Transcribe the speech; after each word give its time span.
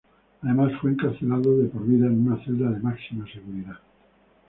Además 0.41 0.73
fue 0.81 0.89
encarcelado 0.93 1.59
de 1.59 1.65
por 1.67 1.85
vida 1.85 2.07
en 2.07 2.25
una 2.27 2.43
celda 2.43 2.71
de 2.71 2.79
máxima 2.79 3.23
seguridad. 3.31 3.77